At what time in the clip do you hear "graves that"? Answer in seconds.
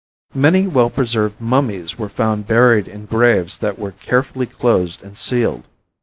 3.05-3.77